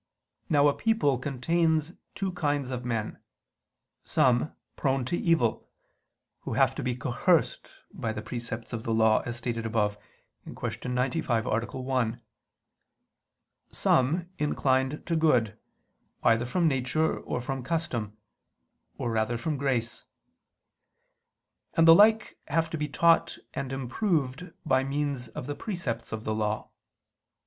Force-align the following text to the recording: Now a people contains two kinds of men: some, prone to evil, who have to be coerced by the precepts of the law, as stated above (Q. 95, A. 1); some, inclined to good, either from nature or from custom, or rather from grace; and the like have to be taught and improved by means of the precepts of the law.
Now 0.49 0.67
a 0.67 0.73
people 0.73 1.19
contains 1.19 1.93
two 2.15 2.31
kinds 2.31 2.71
of 2.71 2.83
men: 2.83 3.19
some, 4.03 4.51
prone 4.75 5.05
to 5.05 5.15
evil, 5.15 5.69
who 6.39 6.53
have 6.53 6.73
to 6.73 6.81
be 6.81 6.95
coerced 6.95 7.69
by 7.93 8.11
the 8.11 8.23
precepts 8.23 8.73
of 8.73 8.81
the 8.81 8.95
law, 8.95 9.21
as 9.27 9.37
stated 9.37 9.63
above 9.63 9.99
(Q. 10.43 10.89
95, 10.89 11.45
A. 11.45 11.59
1); 11.81 12.21
some, 13.69 14.27
inclined 14.39 15.05
to 15.05 15.15
good, 15.15 15.55
either 16.23 16.47
from 16.47 16.67
nature 16.67 17.19
or 17.19 17.39
from 17.39 17.61
custom, 17.61 18.17
or 18.97 19.11
rather 19.11 19.37
from 19.37 19.55
grace; 19.55 20.05
and 21.75 21.87
the 21.87 21.93
like 21.93 22.39
have 22.47 22.71
to 22.71 22.77
be 22.79 22.87
taught 22.87 23.37
and 23.53 23.71
improved 23.71 24.51
by 24.65 24.83
means 24.83 25.27
of 25.27 25.45
the 25.45 25.53
precepts 25.53 26.11
of 26.11 26.23
the 26.23 26.33
law. 26.33 26.71